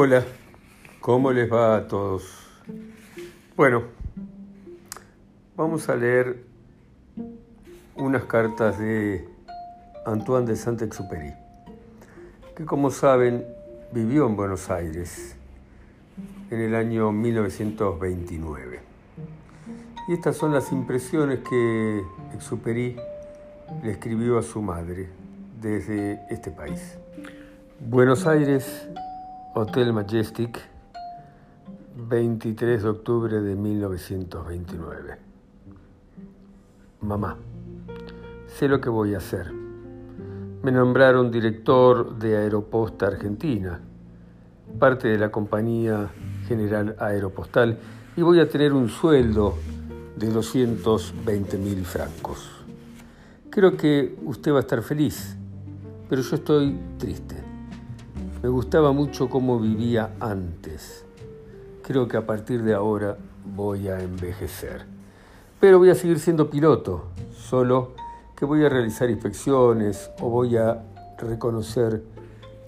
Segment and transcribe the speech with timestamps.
[0.00, 0.22] Hola,
[1.00, 2.22] ¿cómo les va a todos?
[3.56, 3.82] Bueno,
[5.56, 6.44] vamos a leer
[7.96, 9.26] unas cartas de
[10.06, 11.34] Antoine de Saint-Exupéry,
[12.54, 13.44] que como saben
[13.90, 15.34] vivió en Buenos Aires
[16.52, 18.80] en el año 1929.
[20.06, 22.04] Y estas son las impresiones que
[22.34, 22.94] Exupéry
[23.82, 25.08] le escribió a su madre
[25.60, 26.96] desde este país.
[27.80, 28.88] Buenos Aires,
[29.60, 30.60] Hotel Majestic,
[31.96, 35.18] 23 de octubre de 1929.
[37.00, 37.36] Mamá,
[38.46, 39.52] sé lo que voy a hacer.
[40.62, 43.80] Me nombraron director de Aeroposta Argentina,
[44.78, 46.08] parte de la compañía
[46.46, 47.80] General Aeropostal,
[48.16, 49.56] y voy a tener un sueldo
[50.14, 52.48] de 220 mil francos.
[53.50, 55.36] Creo que usted va a estar feliz,
[56.08, 57.47] pero yo estoy triste.
[58.40, 61.04] Me gustaba mucho cómo vivía antes.
[61.82, 64.84] Creo que a partir de ahora voy a envejecer.
[65.58, 67.94] Pero voy a seguir siendo piloto, solo
[68.36, 70.84] que voy a realizar inspecciones o voy a
[71.18, 72.04] reconocer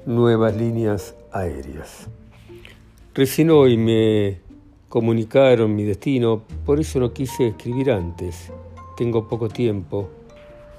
[0.07, 2.09] nuevas líneas aéreas.
[3.15, 4.41] Recién hoy me
[4.89, 8.51] comunicaron mi destino, por eso no quise escribir antes.
[8.97, 10.09] Tengo poco tiempo,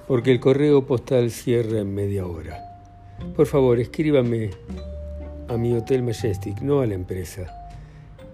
[0.05, 2.70] porque el correo postal cierra en media hora.
[3.35, 4.51] Por favor, escríbame
[5.47, 7.47] a mi Hotel Majestic, no a la empresa.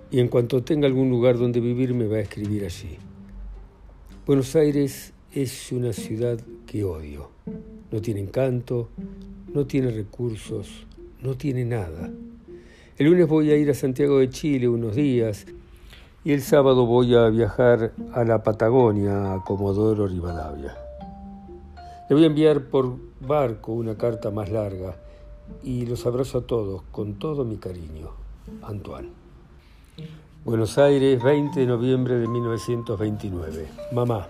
[0.09, 2.97] Y en cuanto tenga algún lugar donde vivir, me va a escribir allí.
[4.25, 7.29] Buenos Aires es una ciudad que odio.
[7.91, 8.89] No tiene encanto,
[9.53, 10.85] no tiene recursos,
[11.21, 12.09] no tiene nada.
[12.97, 15.45] El lunes voy a ir a Santiago de Chile unos días
[16.23, 20.75] y el sábado voy a viajar a la Patagonia, a Comodoro Rivadavia.
[22.09, 24.95] Le voy a enviar por barco una carta más larga
[25.63, 28.11] y los abrazo a todos con todo mi cariño.
[28.63, 29.09] Antoine.
[30.45, 33.67] Buenos Aires, 20 de noviembre de 1929.
[33.91, 34.27] Mamá.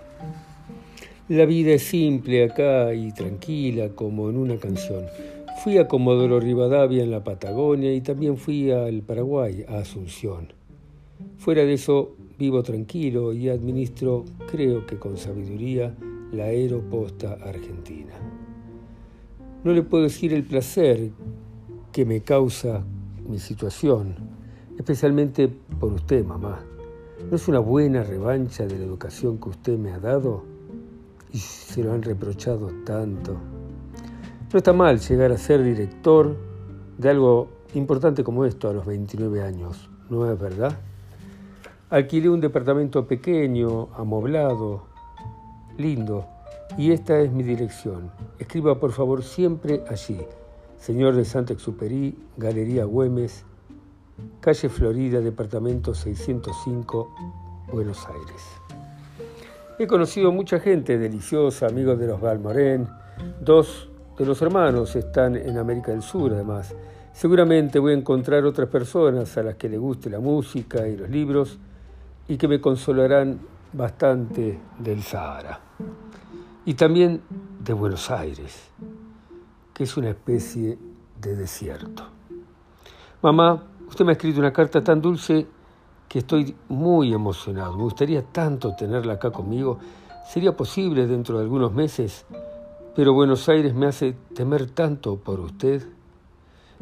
[1.28, 5.04] La vida es simple acá y tranquila como en una canción.
[5.62, 10.52] Fui a Comodoro Rivadavia en la Patagonia y también fui al Paraguay, a Asunción.
[11.36, 15.94] Fuera de eso, vivo tranquilo y administro, creo que con sabiduría,
[16.32, 18.14] la aeroposta argentina.
[19.64, 21.10] No le puedo decir el placer
[21.92, 22.84] que me causa
[23.28, 24.14] mi situación,
[24.78, 26.60] especialmente por usted, mamá.
[27.28, 30.44] ¿No es una buena revancha de la educación que usted me ha dado?
[31.32, 33.36] Y se lo han reprochado tanto.
[34.52, 36.36] No está mal llegar a ser director
[36.96, 40.78] de algo importante como esto a los 29 años, ¿no es verdad?
[41.90, 44.84] Alquilé un departamento pequeño, amoblado,
[45.76, 46.26] lindo,
[46.76, 48.10] y esta es mi dirección.
[48.38, 50.18] Escriba por favor siempre allí.
[50.76, 53.44] Señor de Santa Exupéry, Galería Güemes,
[54.40, 57.14] calle Florida, departamento 605,
[57.72, 58.42] Buenos Aires.
[59.78, 62.88] He conocido mucha gente deliciosa, amigos de los Balmorén.
[63.40, 66.74] Dos de los hermanos están en América del Sur, además.
[67.12, 71.10] Seguramente voy a encontrar otras personas a las que le guste la música y los
[71.10, 71.58] libros
[72.28, 73.40] y que me consolarán
[73.72, 75.60] bastante del Sahara
[76.68, 77.22] y también
[77.64, 78.68] de Buenos Aires,
[79.72, 80.78] que es una especie
[81.18, 82.02] de desierto.
[83.22, 85.46] Mamá, usted me ha escrito una carta tan dulce
[86.06, 87.74] que estoy muy emocionado.
[87.74, 89.78] Me gustaría tanto tenerla acá conmigo.
[90.28, 92.26] Sería posible dentro de algunos meses,
[92.94, 95.88] pero Buenos Aires me hace temer tanto por usted.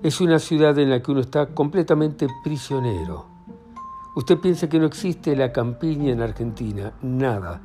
[0.03, 3.27] Es una ciudad en la que uno está completamente prisionero.
[4.17, 7.61] Usted piensa que no existe la campiña en Argentina, nada.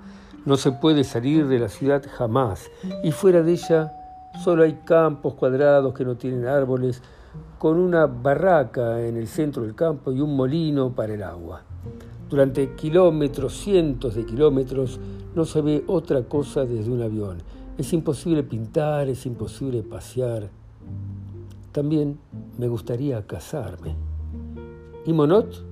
[0.45, 2.71] No se puede salir de la ciudad jamás
[3.03, 3.91] y fuera de ella
[4.43, 7.01] solo hay campos cuadrados que no tienen árboles,
[7.57, 11.61] con una barraca en el centro del campo y un molino para el agua.
[12.29, 14.99] Durante kilómetros, cientos de kilómetros,
[15.35, 17.37] no se ve otra cosa desde un avión.
[17.77, 20.49] Es imposible pintar, es imposible pasear.
[21.71, 22.19] También
[22.57, 23.95] me gustaría casarme.
[25.05, 25.63] ¿Y Monot?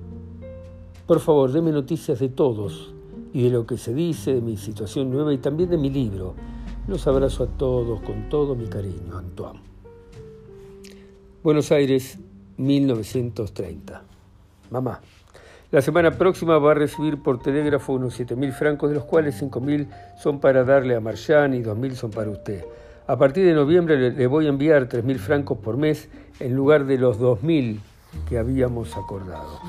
[1.06, 2.92] Por favor, deme noticias de todos,
[3.32, 6.34] y de lo que se dice de mi situación nueva y también de mi libro.
[6.88, 9.60] Los abrazo a todos con todo mi cariño, Antoine.
[11.42, 12.18] Buenos Aires,
[12.56, 14.02] 1930.
[14.70, 15.00] Mamá,
[15.70, 19.88] la semana próxima va a recibir por telégrafo unos 7.000 francos, de los cuales 5.000
[20.20, 22.64] son para darle a Marchán y 2.000 son para usted.
[23.06, 26.08] A partir de noviembre le voy a enviar 3.000 francos por mes
[26.40, 27.78] en lugar de los 2.000
[28.28, 29.60] que habíamos acordado.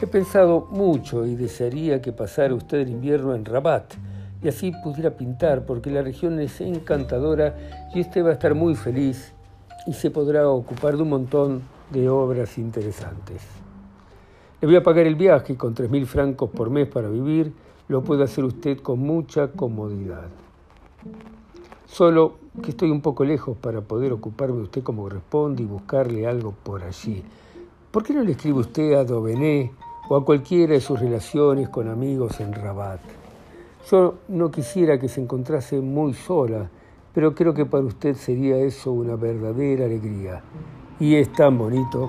[0.00, 3.94] He pensado mucho y desearía que pasara usted el invierno en Rabat
[4.42, 7.56] y así pudiera pintar, porque la región es encantadora
[7.94, 9.32] y usted va a estar muy feliz
[9.86, 13.42] y se podrá ocupar de un montón de obras interesantes.
[14.60, 17.52] Le voy a pagar el viaje y con 3.000 francos por mes para vivir
[17.88, 20.28] lo puede hacer usted con mucha comodidad.
[21.86, 26.26] Solo que estoy un poco lejos para poder ocuparme de usted como corresponde y buscarle
[26.26, 27.24] algo por allí.
[27.90, 29.72] ¿Por qué no le escribe usted a Dovené
[30.08, 33.00] o a cualquiera de sus relaciones con amigos en Rabat?
[33.90, 36.70] Yo no quisiera que se encontrase muy sola,
[37.12, 40.40] pero creo que para usted sería eso una verdadera alegría.
[41.00, 42.08] Y es tan bonito.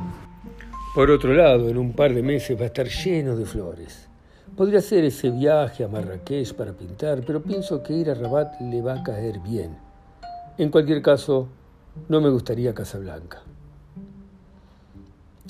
[0.94, 4.08] Por otro lado, en un par de meses va a estar lleno de flores.
[4.56, 8.84] Podría hacer ese viaje a Marrakech para pintar, pero pienso que ir a Rabat le
[8.84, 9.76] va a caer bien.
[10.60, 11.48] En cualquier caso,
[12.08, 13.42] no me gustaría Casablanca.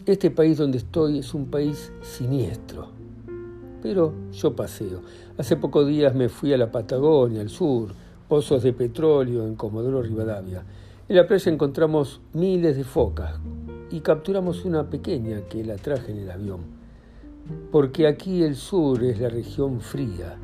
[0.05, 2.87] Este país donde estoy es un país siniestro,
[3.83, 5.01] pero yo paseo.
[5.37, 7.89] Hace pocos días me fui a la Patagonia, al sur,
[8.27, 10.63] pozos de petróleo en Comodoro Rivadavia.
[11.07, 13.39] En la playa encontramos miles de focas,
[13.91, 16.61] y capturamos una pequeña que la traje en el avión.
[17.71, 20.35] Porque aquí el sur es la región fría,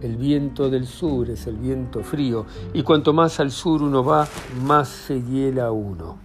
[0.00, 4.26] el viento del sur es el viento frío y cuanto más al sur uno va,
[4.64, 6.23] más se hiela uno.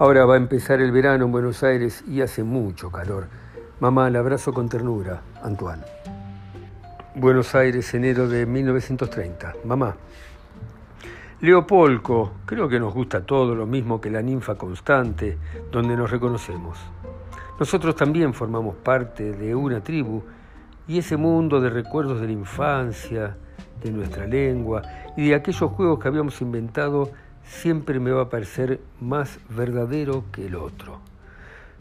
[0.00, 3.26] Ahora va a empezar el verano en Buenos Aires y hace mucho calor.
[3.80, 5.82] Mamá, le abrazo con ternura, Antoine.
[7.14, 9.56] Buenos Aires, enero de 1930.
[9.66, 9.94] Mamá,
[11.42, 15.36] Leopolco, creo que nos gusta todo lo mismo que la ninfa constante,
[15.70, 16.78] donde nos reconocemos.
[17.58, 20.22] Nosotros también formamos parte de una tribu
[20.88, 23.36] y ese mundo de recuerdos de la infancia,
[23.84, 24.80] de nuestra lengua
[25.14, 27.10] y de aquellos juegos que habíamos inventado
[27.50, 31.00] siempre me va a parecer más verdadero que el otro.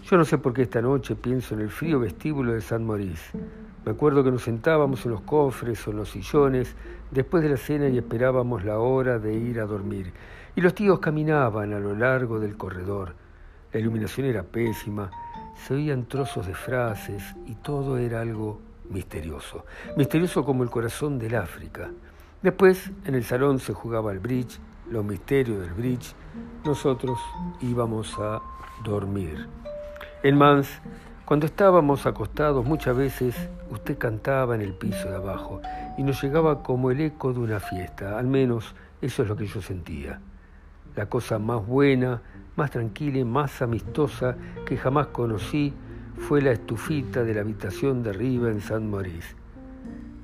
[0.04, 3.38] Yo no sé por qué esta noche pienso en el frío vestíbulo de San Maurice.
[3.86, 6.75] Me acuerdo que nos sentábamos en los cofres o en los sillones
[7.12, 10.12] después de la cena y esperábamos la hora de ir a dormir.
[10.56, 13.13] Y los tíos caminaban a lo largo del corredor.
[13.71, 15.12] La iluminación era pésima,
[15.68, 19.66] se oían trozos de frases y todo era algo misterioso.
[19.95, 21.92] Misterioso como el corazón del África.
[22.42, 24.60] Después, en el salón se jugaba el bridge,
[24.92, 26.14] los misterios del bridge.
[26.66, 27.20] Nosotros
[27.62, 28.42] íbamos a
[28.84, 29.48] dormir.
[30.24, 30.82] En Mans,
[31.26, 33.36] cuando estábamos acostados muchas veces,
[33.70, 35.62] usted cantaba en el piso de abajo
[35.98, 39.46] y nos llegaba como el eco de una fiesta, al menos eso es lo que
[39.46, 40.20] yo sentía.
[40.96, 42.22] La cosa más buena,
[42.56, 45.74] más tranquila y más amistosa que jamás conocí
[46.18, 49.36] fue la estufita de la habitación de arriba en San Maurice.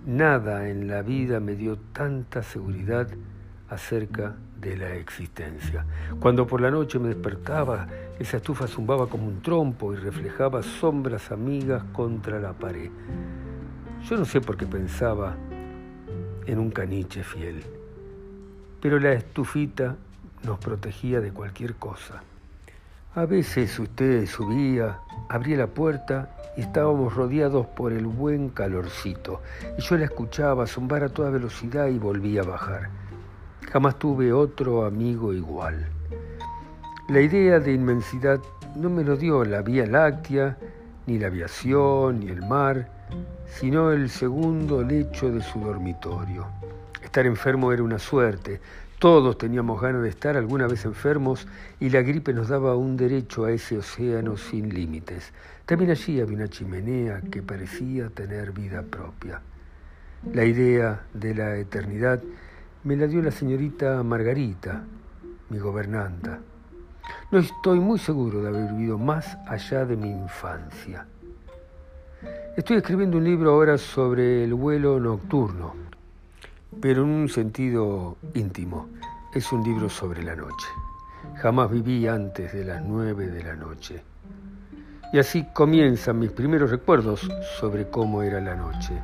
[0.05, 3.07] Nada en la vida me dio tanta seguridad
[3.69, 4.35] acerca
[4.65, 5.85] de la existencia.
[6.19, 11.31] Cuando por la noche me despertaba, esa estufa zumbaba como un trompo y reflejaba sombras
[11.31, 12.89] amigas contra la pared.
[14.09, 15.35] Yo no sé por qué pensaba
[16.47, 17.63] en un caniche fiel,
[18.81, 19.95] pero la estufita
[20.43, 22.23] nos protegía de cualquier cosa.
[23.13, 29.41] A veces usted subía, abría la puerta y estábamos rodeados por el buen calorcito,
[29.77, 33.04] y yo la escuchaba zumbar a toda velocidad y volvía a bajar.
[33.75, 35.85] Jamás tuve otro amigo igual.
[37.09, 38.39] La idea de inmensidad
[38.73, 40.57] no me lo dio la Vía Láctea,
[41.07, 42.87] ni la aviación, ni el mar,
[43.47, 46.47] sino el segundo lecho de su dormitorio.
[47.03, 48.61] Estar enfermo era una suerte.
[48.97, 51.45] Todos teníamos ganas de estar alguna vez enfermos
[51.81, 55.33] y la gripe nos daba un derecho a ese océano sin límites.
[55.65, 59.41] También allí había una chimenea que parecía tener vida propia.
[60.31, 62.21] La idea de la eternidad
[62.85, 64.83] me la dio la señorita Margarita,
[65.49, 66.39] mi gobernanta.
[67.31, 71.07] No estoy muy seguro de haber vivido más allá de mi infancia.
[72.55, 75.73] Estoy escribiendo un libro ahora sobre el vuelo nocturno,
[76.79, 78.87] pero en un sentido íntimo.
[79.33, 80.67] Es un libro sobre la noche.
[81.37, 84.03] Jamás viví antes de las nueve de la noche.
[85.11, 87.27] Y así comienzan mis primeros recuerdos
[87.59, 89.01] sobre cómo era la noche.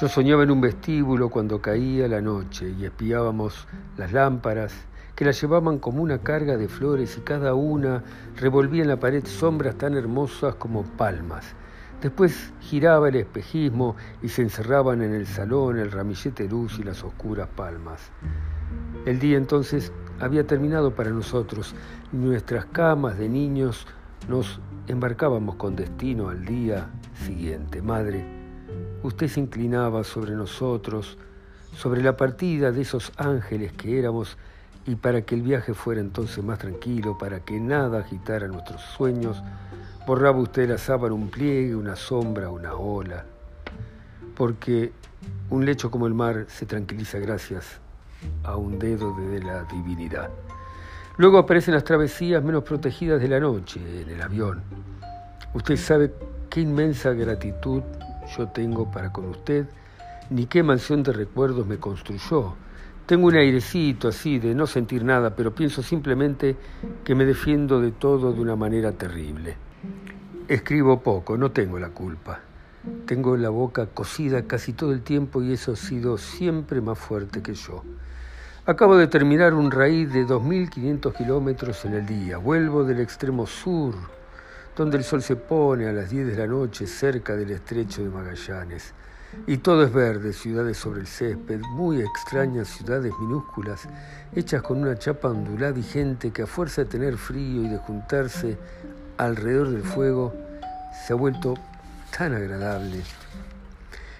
[0.00, 4.74] Yo soñaba en un vestíbulo cuando caía la noche y espiábamos las lámparas
[5.14, 8.02] que las llevaban como una carga de flores y cada una
[8.34, 11.54] revolvía en la pared sombras tan hermosas como palmas.
[12.02, 17.04] Después giraba el espejismo y se encerraban en el salón el ramillete luz y las
[17.04, 18.10] oscuras palmas.
[19.06, 21.72] El día entonces había terminado para nosotros.
[22.10, 23.86] Nuestras camas de niños
[24.28, 27.80] nos embarcábamos con destino al día siguiente.
[27.80, 28.43] Madre,
[29.04, 31.18] usted se inclinaba sobre nosotros,
[31.76, 34.38] sobre la partida de esos ángeles que éramos,
[34.86, 39.42] y para que el viaje fuera entonces más tranquilo, para que nada agitara nuestros sueños,
[40.06, 43.26] borraba usted la sábana un pliegue, una sombra, una ola,
[44.34, 44.92] porque
[45.50, 47.80] un lecho como el mar se tranquiliza gracias
[48.42, 50.30] a un dedo de la divinidad.
[51.18, 54.62] Luego aparecen las travesías menos protegidas de la noche, en el avión.
[55.52, 56.14] Usted sabe
[56.48, 57.82] qué inmensa gratitud
[58.36, 59.66] yo tengo para con usted,
[60.30, 62.54] ni qué mansión de recuerdos me construyó.
[63.06, 66.56] Tengo un airecito así de no sentir nada, pero pienso simplemente
[67.04, 69.56] que me defiendo de todo de una manera terrible.
[70.48, 72.40] Escribo poco, no tengo la culpa.
[73.06, 77.42] Tengo la boca cosida casi todo el tiempo y eso ha sido siempre más fuerte
[77.42, 77.82] que yo.
[78.66, 82.38] Acabo de terminar un raíz de 2.500 kilómetros en el día.
[82.38, 83.94] Vuelvo del extremo sur,
[84.76, 88.08] donde el sol se pone a las 10 de la noche cerca del estrecho de
[88.08, 88.92] Magallanes.
[89.46, 93.88] Y todo es verde, ciudades sobre el césped, muy extrañas ciudades minúsculas,
[94.34, 97.78] hechas con una chapa ondulada y gente que a fuerza de tener frío y de
[97.78, 98.56] juntarse
[99.16, 100.32] alrededor del fuego,
[101.06, 101.54] se ha vuelto
[102.16, 103.02] tan agradable.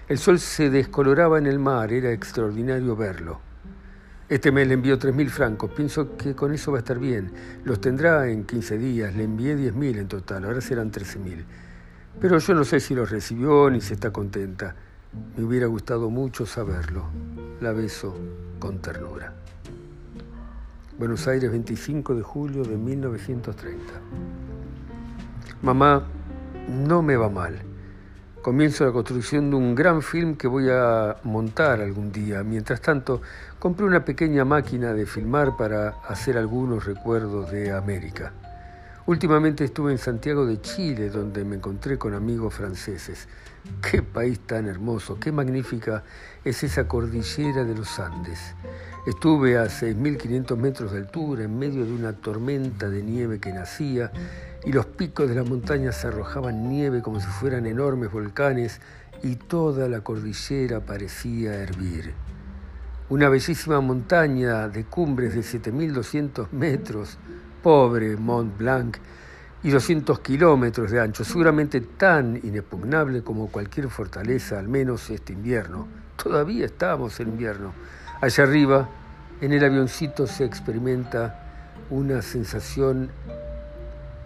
[0.07, 3.44] El sol se descoloraba en el mar, era extraordinario verlo.
[4.27, 5.71] Este mes le envió 3.000 francos.
[5.71, 7.31] Pienso que con eso va a estar bien.
[7.63, 9.15] Los tendrá en 15 días.
[9.15, 10.45] Le envié 10.000 en total.
[10.45, 11.43] Ahora serán 13.000.
[12.19, 14.75] Pero yo no sé si los recibió ni si está contenta.
[15.37, 17.05] Me hubiera gustado mucho saberlo.
[17.61, 18.17] La beso
[18.57, 19.33] con ternura.
[20.97, 23.93] Buenos Aires, 25 de julio de 1930.
[25.61, 26.03] Mamá,
[26.67, 27.74] no me va mal
[28.45, 32.43] comienzo la construcción de un gran film que voy a montar algún día.
[32.43, 33.19] Mientras tanto,
[33.57, 38.33] compré una pequeña máquina de filmar para hacer algunos recuerdos de América.
[39.07, 43.27] Últimamente estuve en Santiago de Chile, donde me encontré con amigos franceses.
[43.81, 46.03] Qué país tan hermoso, qué magnífica
[46.43, 48.53] es esa cordillera de los Andes.
[49.07, 54.11] Estuve a 6.500 metros de altura, en medio de una tormenta de nieve que nacía
[54.65, 58.81] y los picos de las montañas arrojaban nieve como si fueran enormes volcanes
[59.21, 62.13] y toda la cordillera parecía hervir.
[63.09, 67.17] Una bellísima montaña de cumbres de 7.200 metros,
[67.61, 68.97] pobre Mont Blanc,
[69.65, 75.87] y 200 kilómetros de ancho, seguramente tan inexpugnable como cualquier fortaleza, al menos este invierno.
[76.21, 77.73] Todavía estamos en invierno.
[78.21, 78.87] Allá arriba,
[79.41, 83.09] en el avioncito se experimenta una sensación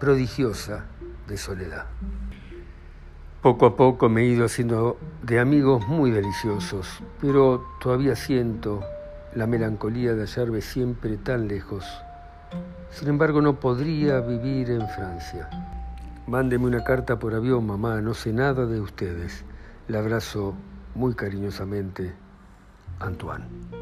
[0.00, 0.86] prodigiosa
[1.28, 1.84] de soledad.
[3.42, 8.82] Poco a poco me he ido haciendo de amigos muy deliciosos, pero todavía siento
[9.34, 11.84] la melancolía de hallarme siempre tan lejos.
[12.90, 15.48] Sin embargo, no podría vivir en Francia.
[16.26, 19.44] Mándeme una carta por avión, mamá, no sé nada de ustedes.
[19.86, 20.54] Le abrazo
[20.94, 22.12] muy cariñosamente,
[22.98, 23.79] Antoine.